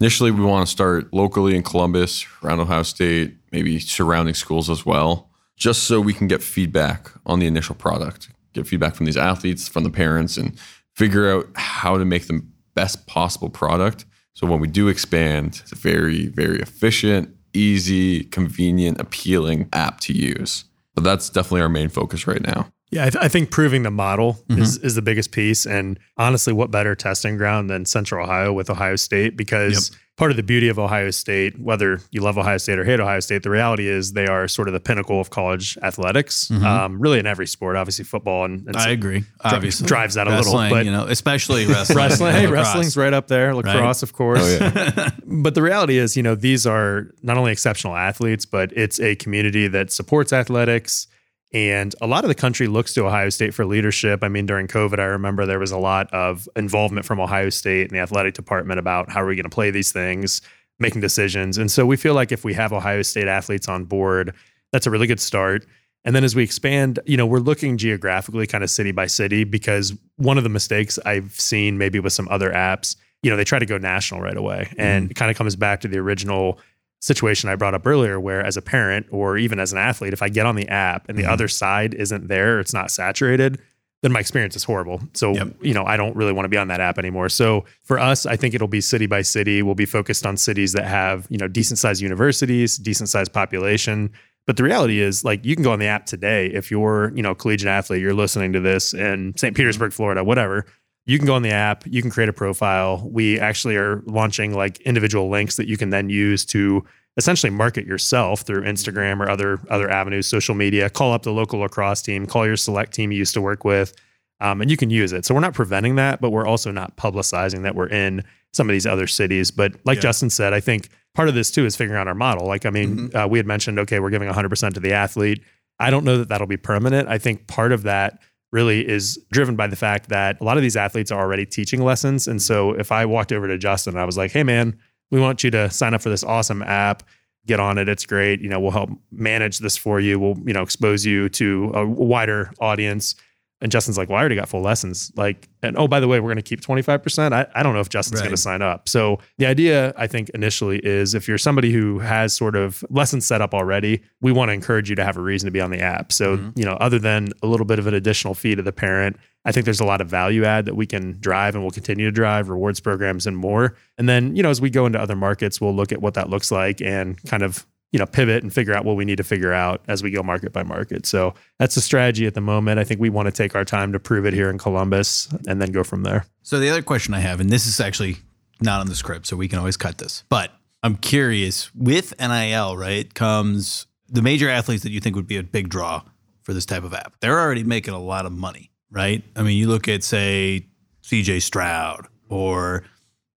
[0.00, 4.84] Initially, we want to start locally in Columbus, around Ohio State, maybe surrounding schools as
[4.84, 9.16] well, just so we can get feedback on the initial product, get feedback from these
[9.16, 10.58] athletes, from the parents, and
[10.94, 14.04] figure out how to make the best possible product.
[14.34, 20.12] So when we do expand, it's a very, very efficient, easy, convenient, appealing app to
[20.12, 20.64] use.
[20.94, 22.72] But that's definitely our main focus right now.
[22.92, 24.60] Yeah, I, th- I think proving the model Mm-hmm.
[24.62, 25.66] is, is the biggest piece.
[25.66, 29.36] And honestly, what better testing ground than Central Ohio with Ohio State?
[29.36, 33.00] Because part of the beauty of Ohio State, whether you love Ohio State or hate
[33.00, 37.00] Ohio State, the reality is they are sort of the pinnacle of college athletics, um,
[37.00, 38.88] really in every sport, obviously football and, and Mm-hmm.
[38.88, 39.24] I agree.
[39.42, 41.96] Obviously, drives that a little, but- you know, especially wrestling.
[41.96, 42.32] wrestling.
[42.34, 43.54] Hey, wrestling's right up there.
[43.54, 44.58] Lacrosse, of course.
[44.60, 49.00] Oh, but the reality is, you know, these are not only exceptional athletes, but it's
[49.00, 51.06] a community that supports athletics.
[51.52, 54.20] And a lot of the country looks to Ohio State for leadership.
[54.22, 57.82] I mean, during COVID, I remember there was a lot of involvement from Ohio State
[57.82, 60.40] and the athletic department about how are we going to play these things,
[60.78, 61.58] making decisions.
[61.58, 64.34] And so we feel like if we have Ohio State athletes on board,
[64.72, 65.66] that's a really good start.
[66.04, 69.44] And then as we expand, you know, we're looking geographically kind of city by city
[69.44, 73.44] because one of the mistakes I've seen maybe with some other apps, you know, they
[73.44, 74.72] try to go national right away.
[74.78, 75.10] And mm-hmm.
[75.12, 76.58] it kind of comes back to the original
[77.02, 80.22] situation I brought up earlier where as a parent or even as an athlete, if
[80.22, 81.32] I get on the app and the mm-hmm.
[81.32, 83.60] other side isn't there, it's not saturated,
[84.02, 85.00] then my experience is horrible.
[85.12, 85.56] So, Yep.
[85.62, 87.28] you know, I don't really want to be on that app anymore.
[87.28, 89.62] So for us, I think it'll be city by city.
[89.62, 94.10] We'll be focused on cities that have, you know, decent sized universities, decent sized population.
[94.46, 97.22] But the reality is, like, you can go on the app today if you're, you
[97.22, 99.56] know, a collegiate athlete, you're listening to this in St.
[99.56, 100.66] Petersburg, Florida, whatever.
[101.04, 103.08] You can go on the app, you can create a profile.
[103.10, 106.84] We actually are launching like individual links that you can then use to
[107.16, 110.88] essentially market yourself through Instagram or other other avenues, social media.
[110.88, 113.94] Call up the local lacrosse team, call your select team you used to work with,
[114.40, 115.24] um, and you can use it.
[115.24, 118.72] So we're not preventing that, but we're also not publicizing that we're in some of
[118.72, 119.50] these other cities.
[119.50, 120.02] But like Yeah.
[120.02, 122.46] Justin said, I think part of this too is figuring out our model.
[122.46, 125.42] Like I mean, uh, we had mentioned, okay, we're giving 100% to the athlete.
[125.80, 127.08] I don't know that that'll be permanent.
[127.08, 128.20] I think part of that
[128.52, 131.82] really is driven by the fact that a lot of these athletes are already teaching
[131.82, 132.28] lessons.
[132.28, 134.78] And so if I walked over to Justin and I was like, hey man,
[135.10, 137.02] we want you to sign up for this awesome app,
[137.46, 137.88] get on it.
[137.88, 138.40] It's great.
[138.40, 140.18] You know, we'll help manage this for you.
[140.18, 143.14] We'll, you know, expose you to a wider audience.
[143.62, 145.10] And Justin's like, well, I already got full lessons.
[145.16, 147.32] Like, and oh, by the way, we're going to keep 25%.
[147.32, 148.26] I, I don't know if Justin's Right.
[148.26, 148.88] going to sign up.
[148.88, 153.24] So the idea, I think, initially is if you're somebody who has sort of lessons
[153.24, 155.70] set up already, we want to encourage you to have a reason to be on
[155.70, 156.12] the app.
[156.12, 156.58] So, Mhm.
[156.58, 159.52] you know, other than a little bit of an additional fee to the parent, I
[159.52, 162.12] think there's a lot of value add that we can drive and we'll continue to
[162.12, 163.76] drive rewards programs and more.
[163.96, 166.28] And then, you know, as we go into other markets, we'll look at what that
[166.30, 169.22] looks like and kind of, you know, pivot and figure out what we need to
[169.22, 171.04] figure out as we go market by market.
[171.06, 172.80] So that's the strategy at the moment.
[172.80, 175.60] I think we want to take our time to prove it here in Columbus and
[175.60, 176.24] then go from there.
[176.42, 178.16] So the other question I have, and this is actually
[178.60, 180.24] not on the script, so we can always cut this.
[180.30, 180.52] But
[180.82, 185.42] I'm curious, with NIL, right, comes the major athletes that you think would be a
[185.42, 186.02] big draw
[186.42, 187.14] for this type of app.
[187.20, 189.22] They're already making a lot of money, right?
[189.36, 190.66] I mean, you look at say
[191.02, 192.84] CJ Stroud or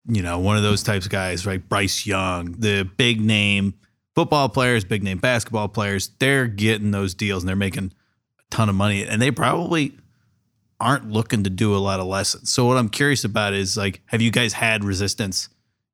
[0.08, 1.68] you know, one of those types of guys, right?
[1.68, 3.74] Bryce Young, the big name
[4.16, 7.92] football players, big name basketball players, they're getting those deals and they're making
[8.40, 9.06] a ton of money.
[9.06, 9.98] And they probably
[10.80, 12.52] aren't looking to do a lot of lessons.
[12.52, 15.50] So what I'm curious about is like, have you guys had resistance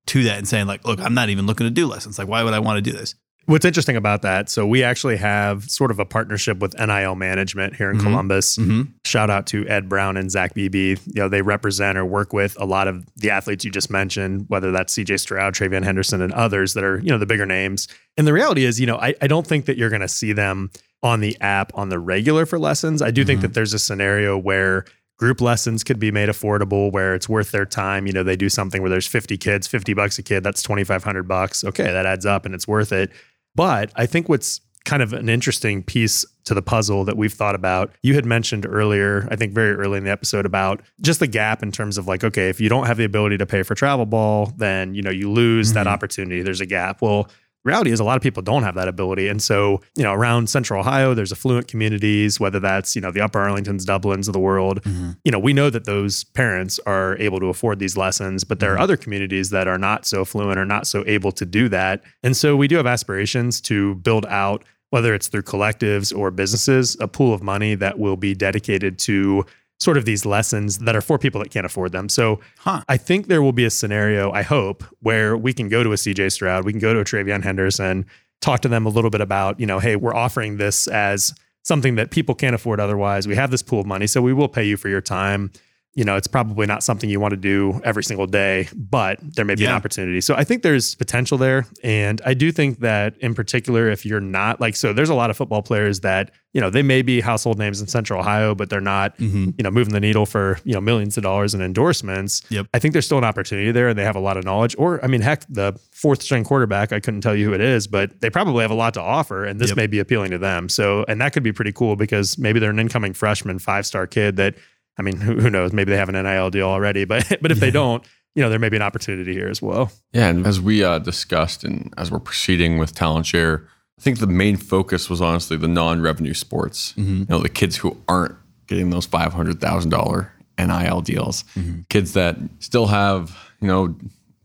[0.07, 2.17] to that and saying like, look, I'm not even looking to do lessons.
[2.17, 3.15] Like, why would I want to do this?
[3.47, 7.75] What's interesting about that, so we actually have sort of a partnership with NIL management
[7.75, 8.01] here in Mhm.
[8.03, 8.55] Columbus.
[8.57, 8.81] Mm-hmm.
[9.03, 10.89] Shout out to Ed Brown and Zach Beebe.
[10.89, 14.45] You know, they represent or work with a lot of the athletes you just mentioned,
[14.47, 17.87] whether that's CJ Stroud, TreVeyon Henderson, and others that are, you know, the bigger names.
[18.15, 20.33] And the reality is, you know, I, I don't think that you're going to see
[20.33, 20.69] them
[21.03, 23.01] on the app on the regular for lessons.
[23.01, 23.41] I do think Mhm.
[23.43, 24.85] that there's a scenario where
[25.17, 28.07] group lessons could be made affordable where it's worth their time.
[28.07, 31.27] You know, they do something where there's 50 kids, 50 bucks a kid, that's 2,500
[31.27, 31.63] bucks.
[31.63, 33.11] Okay, that adds up and it's worth it.
[33.55, 37.53] But I think what's kind of an interesting piece to the puzzle that we've thought
[37.53, 37.91] about.
[38.01, 41.61] You had mentioned earlier, I think very early in the episode about just the gap
[41.61, 44.07] in terms of like, okay, if you don't have the ability to pay for travel
[44.07, 45.91] ball, then you know you lose that Mhm.
[45.91, 46.41] opportunity.
[46.41, 46.99] There's a gap.
[47.01, 47.29] Well,
[47.63, 49.27] reality is a lot of people don't have that ability.
[49.27, 53.21] And so, you know, around central Ohio, there's affluent communities, whether that's, you know, the
[53.21, 54.81] upper Arlingtons, Dublins of the world.
[54.83, 55.17] Mhm.
[55.23, 58.73] You know, we know that those parents are able to afford these lessons, but there
[58.73, 58.81] are Mhm.
[58.81, 62.01] other communities that are not so affluent or not so able to do that.
[62.23, 66.97] And so we do have aspirations to build out whether it's through collectives or businesses,
[66.99, 69.45] a pool of money that will be dedicated to
[69.81, 72.07] sort of these lessons that are for people that can't afford them.
[72.07, 72.83] So Huh.
[72.87, 75.95] I think there will be a scenario, I hope, where we can go to a
[75.95, 78.05] CJ Stroud, we can go to a TreVeyon Henderson,
[78.41, 81.95] talk to them a little bit about, you know, hey, we're offering this as something
[81.95, 83.27] that people can't afford otherwise.
[83.27, 85.51] We have this pool of money, so we will pay you for your time.
[85.93, 89.43] You know, it's probably not something you want to do every single day, but there
[89.43, 90.21] may be an opportunity.
[90.21, 91.65] So I think there's potential there.
[91.83, 95.29] And I do think that in particular, if you're not like, so there's a lot
[95.29, 98.69] of football players that, you know, they may be household names in Central Ohio, but
[98.69, 99.49] they're not Mm-hmm.
[99.57, 102.41] you know, moving the needle for, you know, millions of dollars in endorsements.
[102.49, 102.67] Yep.
[102.73, 104.75] I think there's still an opportunity there and they have a lot of knowledge.
[104.77, 107.87] Or, I mean, heck, the fourth string quarterback, I couldn't tell you who it is,
[107.87, 109.77] but they probably have a lot to offer and this Yep.
[109.77, 110.69] may be appealing to them.
[110.69, 114.07] So, and that could be pretty cool because maybe they're an incoming freshman, five star
[114.07, 114.55] kid that,
[114.97, 115.73] I mean, who, who knows?
[115.73, 118.03] Maybe they have an NIL deal already, but, but if they don't,
[118.35, 119.91] you know, there may be an opportunity here as well.
[120.13, 123.67] Yeah, and as we uh, discussed and as we're proceeding with Talent Share,
[123.99, 126.93] I think the main focus was honestly the non-revenue sports.
[127.19, 128.35] You know, the kids who aren't
[128.67, 131.43] getting those five hundred thousand dollar NIL deals,
[131.89, 133.95] kids that still have you know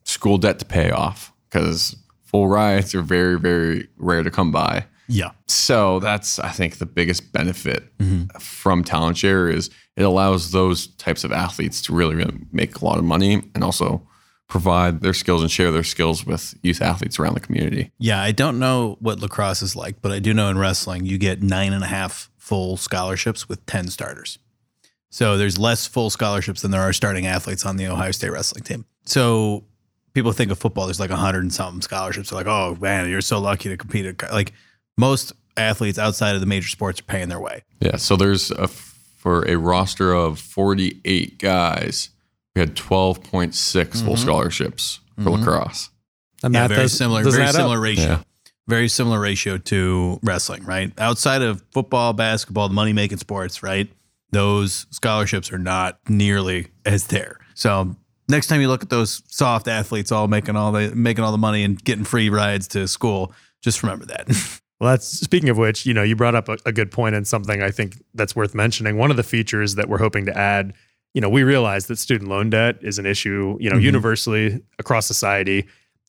[0.04, 4.84] school debt to pay off because full rides are very very rare to come by.
[5.08, 5.30] Yeah.
[5.46, 7.92] So that's I think the biggest benefit
[8.40, 12.84] from Talent Share is it allows those types of athletes to really, really make a
[12.84, 14.06] lot of money and also
[14.48, 17.90] provide their skills and share their skills with youth athletes around the community.
[17.98, 21.18] Yeah, I don't know what lacrosse is like, but I do know in wrestling you
[21.18, 24.38] get nine and a half full scholarships with 10 starters.
[25.10, 28.62] So there's less full scholarships than there are starting athletes on the Ohio State wrestling
[28.62, 28.84] team.
[29.04, 29.64] So
[30.14, 32.30] people think of football, there's like a hundred and something scholarships.
[32.30, 34.06] They're like, oh man, you're so lucky to compete.
[34.06, 34.52] At, like
[34.96, 37.62] most athletes outside of the major sports are paying their way.
[37.80, 37.96] Yeah.
[37.96, 42.10] So there's a, for a roster of 48 guys,
[42.54, 44.22] we had 12.6 full mm-hmm.
[44.22, 45.30] scholarships for mm-hmm.
[45.40, 45.90] lacrosse.
[46.42, 47.60] The Yeah, math very does- similar, doesn't very add up.
[47.60, 48.04] similar ratio.
[48.04, 48.22] Yeah.
[48.68, 50.92] Very similar ratio to wrestling, right?
[50.98, 53.88] Outside of football, basketball, the money making sports, right?
[54.32, 57.38] Those scholarships are not nearly as there.
[57.54, 57.94] So
[58.28, 61.38] next time you look at those soft athletes all making all the making all the
[61.38, 63.32] money and getting free rides to school,
[63.62, 64.60] just remember that.
[64.80, 67.26] Well, that's speaking of which, you know, you brought up a, a good point and
[67.26, 68.98] something I think that's worth mentioning.
[68.98, 70.74] One of the features that we're hoping to add,
[71.14, 73.82] you know, we realize that student loan debt is an issue, you know, Mhm.
[73.82, 75.64] universally across society,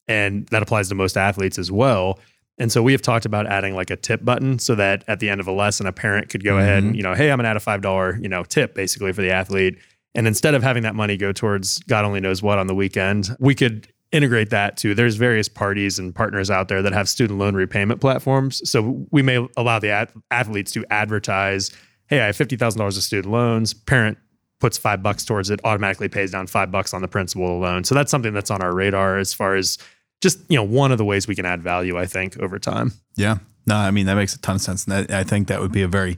[0.08, 2.20] and that applies to most athletes as well.
[2.58, 5.30] And so we have talked about adding like a tip button so that at the
[5.30, 7.48] end of a lesson, a parent could go ahead and, you know, hey, I'm gonna
[7.50, 9.78] add a five dollar, you know, tip basically for the athlete.
[10.16, 13.30] And instead of having that money go towards God only knows what on the weekend,
[13.40, 17.40] we could integrate that to there's various parties and partners out there that have student
[17.40, 18.68] loan repayment platforms.
[18.70, 21.72] So we may allow the ath- athletes to advertise,
[22.08, 23.74] hey, I have $50,000 of student loans.
[23.74, 24.18] Parent
[24.60, 27.84] puts five bucks towards it, automatically pays down five bucks on the principal alone.
[27.84, 29.78] So that's something that's on our radar as far as
[30.22, 32.94] just, you know, one of the ways we can add value, I think, over time.
[33.16, 33.38] Yeah.
[33.68, 34.86] No, I mean, that makes a ton of sense.
[34.86, 36.18] And I think that would be a very,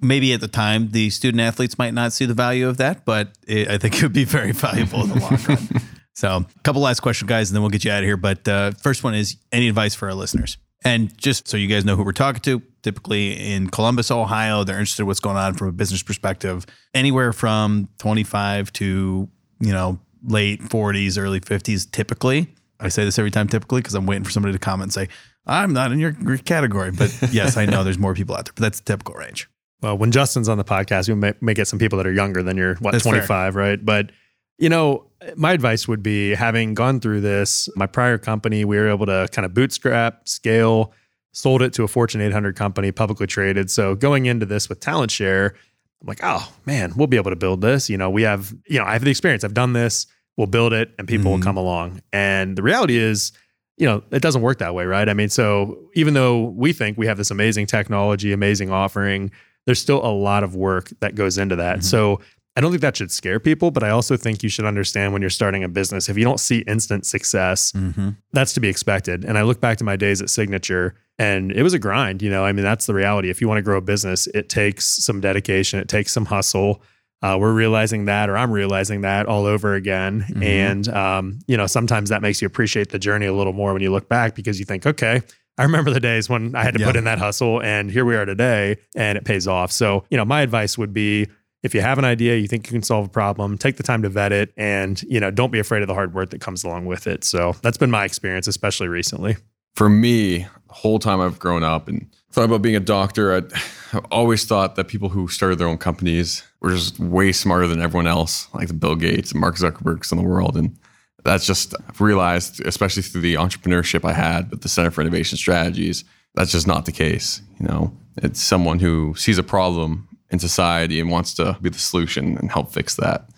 [0.00, 3.38] maybe at the time, the student athletes might not see the value of that, but
[3.46, 5.68] it, I think it would be very valuable in the long run.
[6.14, 8.16] So, a couple last questions, guys, and then we'll get you out of here.
[8.16, 10.58] But uh, first one is any advice for our listeners?
[10.84, 14.78] And just so you guys know who we're talking to, typically in Columbus, Ohio, they're
[14.78, 19.28] interested in what's going on from a business perspective, anywhere from 25 to,
[19.60, 22.52] you know, late 40s, early 50s, typically.
[22.80, 25.08] I say this every time, typically, because I'm waiting for somebody to comment and say,
[25.46, 26.90] I'm not in your category.
[26.90, 29.48] But yes, I know there's more people out there, but that's the typical range.
[29.82, 32.42] Well, when Justin's on the podcast, we may, may get some people that are younger
[32.42, 33.14] than you're, what, That's fair.
[33.14, 33.84] 25, right?
[33.84, 34.10] But,
[34.58, 38.88] you know, my advice would be having gone through this, my prior company, we were
[38.88, 40.92] able to kind of bootstrap, scale,
[41.32, 43.70] sold it to a Fortune 800 company, publicly traded.
[43.70, 45.54] So going into this with Talent Share,
[46.00, 47.88] I'm like, oh man, we'll be able to build this.
[47.88, 49.44] You know, we have, you know, I have the experience.
[49.44, 50.06] I've done this.
[50.36, 51.36] We'll build it and people Mhm.
[51.36, 52.00] will come along.
[52.12, 53.32] And the reality is,
[53.78, 55.08] you know, it doesn't work that way, right?
[55.08, 59.30] I mean, so even though we think we have this amazing technology, amazing offering,
[59.66, 61.78] there's still a lot of work that goes into that.
[61.78, 61.84] Mhm.
[61.84, 62.20] So
[62.54, 65.22] I don't think that should scare people, but I also think you should understand when
[65.22, 68.10] you're starting a business, if you don't see instant success, Mm-hmm.
[68.32, 69.24] that's to be expected.
[69.24, 72.28] And I look back to my days at Signature and it was a grind, you
[72.30, 72.44] know.
[72.44, 73.30] I mean, that's the reality.
[73.30, 76.82] If you want to grow a business, it takes some dedication, it takes some hustle.
[77.22, 80.26] Uh, we're realizing that, or I'm realizing that all over again.
[80.28, 80.42] Mhm.
[80.44, 83.80] And, um, you know, sometimes that makes you appreciate the journey a little more when
[83.80, 85.22] you look back because you think, okay,
[85.56, 86.86] I remember the days when I had to Yeah.
[86.86, 89.70] put in that hustle and here we are today and it pays off.
[89.70, 91.28] So, you know, my advice would be
[91.62, 94.02] if you have an idea, you think you can solve a problem, take the time
[94.02, 96.64] to vet it and, you know, don't be afraid of the hard work that comes
[96.64, 97.24] along with it.
[97.24, 99.36] So that's been my experience, especially recently.
[99.74, 104.06] For me, the whole time I've grown up and thought about being a doctor, I've
[104.10, 108.06] always thought that people who started their own companies were just way smarter than everyone
[108.06, 110.56] else, like the Bill Gates and Mark Zuckerbergs in the world.
[110.56, 110.76] And
[111.24, 115.38] that's just I've realized, especially through the entrepreneurship I had with the Center for Innovation
[115.38, 117.40] Strategies, that's just not the case.
[117.60, 121.78] You know, it's someone who sees a problem in society and wants to be the
[121.78, 123.28] solution and help fix that.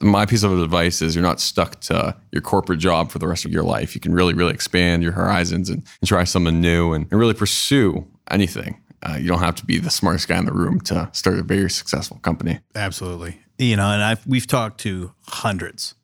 [0.00, 3.44] My piece of advice is you're not stuck to your corporate job for the rest
[3.44, 3.94] of your life.
[3.94, 7.34] You can really, really expand your horizons and, and try something new and, and really
[7.34, 8.80] pursue anything.
[9.02, 11.42] Uh, you don't have to be the smartest guy in the room to start a
[11.42, 12.60] very successful company.
[12.74, 13.40] Absolutely.
[13.58, 15.94] You know, and I've we've talked to hundreds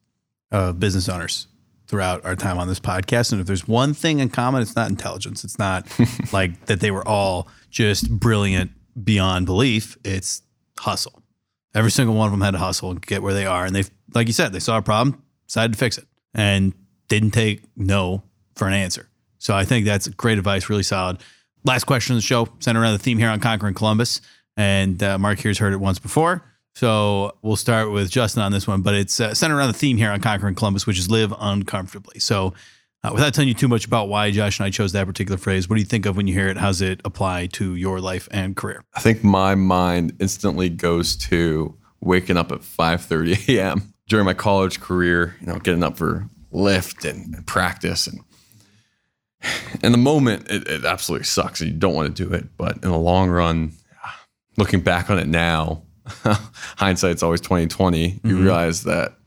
[0.50, 1.46] of business owners
[1.86, 3.32] throughout our time on this podcast.
[3.32, 5.44] And if there's one thing in common, it's not intelligence.
[5.44, 5.86] It's not
[6.32, 9.96] like that they were all just brilliant beyond belief.
[10.04, 10.42] It's
[10.78, 11.22] hustle.
[11.74, 13.64] Every single one of them had to hustle and get where they are.
[13.64, 16.72] And they, like you said, they saw a problem, decided to fix it, and
[17.08, 18.22] didn't take no
[18.54, 19.08] for an answer.
[19.38, 21.18] So I think that's great advice, really solid.
[21.64, 24.20] Last question of the show, centered around the theme here on Conquering Columbus.
[24.56, 26.44] And uh, Mark here's heard it once before.
[26.76, 29.96] So we'll start with Justin on this one, but it's uh, centered around the theme
[29.96, 32.18] here on Conquering Columbus, which is live uncomfortably.
[32.20, 32.54] So
[33.04, 35.68] uh, without telling you too much about why Josh and I chose that particular phrase,
[35.68, 36.56] what do you think of when you hear it?
[36.56, 38.82] How's it apply to your life and career?
[38.94, 43.94] I think my mind instantly goes to waking up at 5:30 a.m.
[44.08, 45.36] during my college career.
[45.40, 48.20] You know, getting up for lift and, and practice, and
[49.82, 52.56] in the moment, it, it absolutely sucks, and you don't want to do it.
[52.56, 53.72] But in the long run,
[54.56, 55.82] looking back on it now,
[56.76, 58.20] hindsight's always 2020.
[58.24, 59.18] You realize that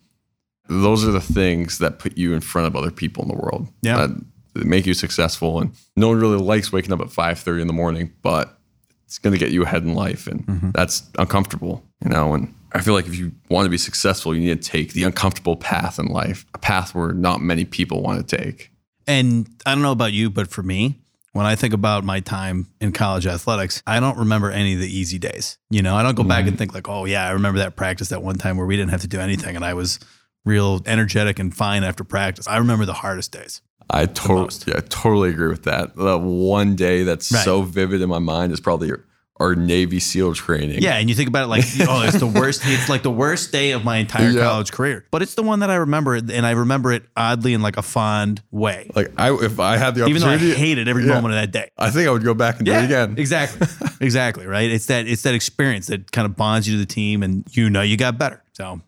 [0.67, 3.69] Those are the things that put you in front of other people in the world.
[3.81, 4.07] Yeah.
[4.07, 5.59] That, that make you successful.
[5.59, 8.57] And no one really likes waking up at 5:30 in the morning, but
[9.05, 10.71] it's going to get you ahead in life, and mm-hmm.
[10.71, 12.33] that's uncomfortable, you know.
[12.33, 15.03] And I feel like if you want to be successful, you need to take the
[15.03, 18.71] uncomfortable path in life, a path where not many people want to take.
[19.07, 20.99] And I don't know about you, but for me,
[21.31, 24.93] when I think about my time in college athletics, I don't remember any of the
[24.93, 25.57] easy days.
[25.69, 26.57] You know, I don't go back and mm-hmm.
[26.57, 29.01] think like, oh yeah, I remember that practice that one time where we didn't have
[29.01, 29.99] to do anything and I was
[30.45, 32.47] real energetic and fine after practice.
[32.47, 33.61] I remember the hardest days.
[33.89, 35.95] I totally, yeah, I totally agree with that.
[35.95, 37.43] The one day that's Right.
[37.45, 38.91] so vivid in my mind is probably
[39.39, 40.81] our, Navy SEAL training.
[40.81, 42.61] Yeah, and you think about it like, oh, it's the worst.
[42.65, 44.41] It's like the worst day of my entire Yeah.
[44.41, 45.05] college career.
[45.11, 47.83] But it's the one that I remember, and I remember it oddly in like a
[47.83, 48.89] fond way.
[48.95, 51.13] Like I, if I had the opportunity, Even though I hated every Yeah.
[51.13, 51.69] moment of that day.
[51.77, 53.13] I think I would go back and do it again.
[53.17, 53.67] Exactly.
[54.01, 54.47] exactly.
[54.47, 54.71] Right.
[54.71, 57.69] It's that it's that experience that kind of bonds you to the team and you
[57.69, 58.41] know you got better.
[58.53, 58.81] So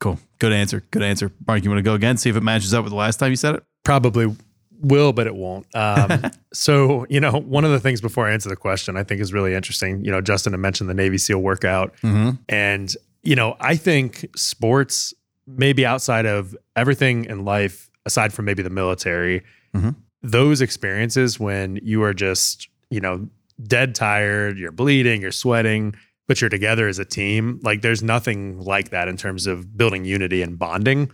[0.00, 0.18] cool.
[0.38, 0.82] Good answer.
[0.90, 1.30] Good answer.
[1.46, 2.16] Mark, you want to go again?
[2.16, 3.64] See if it matches up with the last time you said it?
[3.84, 4.34] Probably
[4.80, 5.66] will, but it won't.
[5.74, 9.20] Um, so, you know, one of the things before I answer the question, I think
[9.20, 10.04] is really interesting.
[10.04, 11.94] You know, Justin had mentioned the Navy SEAL workout.
[12.02, 12.30] Mm-hmm.
[12.48, 15.14] And, you know, I think sports,
[15.46, 19.42] maybe outside of everything in life, aside from maybe the military,
[19.74, 19.94] Mhm.
[20.22, 23.28] those experiences when you are just, you know,
[23.62, 25.94] dead tired, you're bleeding, you're sweating,
[26.26, 30.04] but you're together as a team, like there's nothing like that in terms of building
[30.04, 31.10] unity and bonding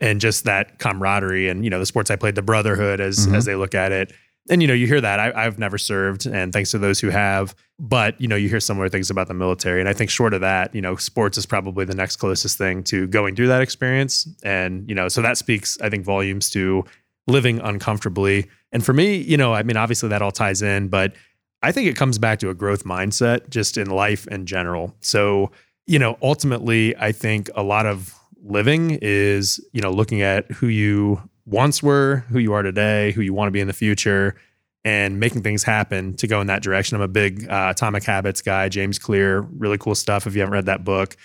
[0.00, 3.34] and just that camaraderie and, you know, the sports I played, the brotherhood as, Mhm.
[3.36, 4.12] as they look at it.
[4.48, 5.20] And, you know, you hear that.
[5.20, 7.54] I, I've never served, and thanks to those who have.
[7.78, 9.78] But, you know, you hear similar things about the military.
[9.80, 12.82] And I think short of that, you know, sports is probably the next closest thing
[12.84, 14.26] to going through that experience.
[14.42, 16.84] And, you know, so that speaks, I think, volumes to
[17.28, 18.48] living uncomfortably.
[18.72, 21.12] And for me, you know, I mean, obviously that all ties in, but
[21.62, 24.94] I think it comes back to a growth mindset just in life in general.
[25.00, 25.50] So,
[25.86, 30.68] you know, ultimately, I think a lot of living is, you know, looking at who
[30.68, 34.36] you once were, who you are today, who you want to be in the future,
[34.84, 36.96] and making things happen to go in that direction.
[36.96, 40.54] I'm a big uh, Atomic Habits guy, James Clear, really cool stuff if you haven't
[40.54, 41.16] read that book.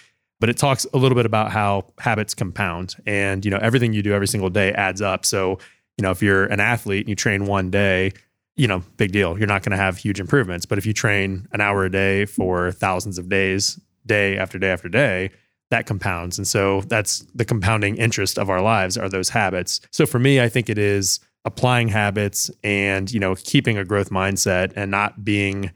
[0.42, 4.04] But it talks a little bit about how habits compound and, you know, everything you
[4.04, 5.26] do every single day adds up.
[5.26, 5.60] So,
[5.98, 8.12] you know, if you're an athlete and you train one day,
[8.56, 9.38] you know, big deal.
[9.38, 10.66] You're not going to have huge improvements.
[10.66, 14.70] But if you train an hour a day for thousands of days, day after day
[14.70, 15.32] after day,
[15.72, 16.38] that compounds.
[16.38, 19.82] And so that's the compounding interest of our lives are those habits.
[19.92, 24.10] So for me, I think it is applying habits and, you know, keeping a growth
[24.10, 25.72] mindset and not being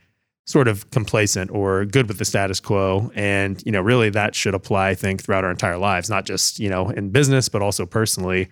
[0.45, 3.11] sort of complacent or good with the status quo.
[3.13, 6.59] And, you know, really that should apply, I think, throughout our entire lives, not just,
[6.59, 8.47] you know, in business, but also personally.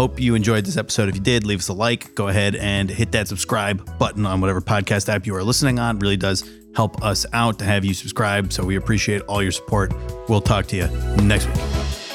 [0.00, 1.10] Hope you enjoyed this episode.
[1.10, 2.14] If you did, leave us a like.
[2.14, 5.98] Go ahead and hit that subscribe button on whatever podcast app you are listening on.
[5.98, 8.50] really does help us out to have you subscribe.
[8.50, 9.92] So, we appreciate all your support.
[10.26, 10.86] We'll talk to you
[11.22, 12.09] next week.